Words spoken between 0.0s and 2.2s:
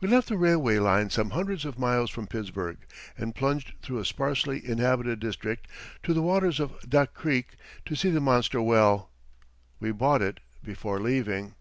We left the railway line some hundreds of miles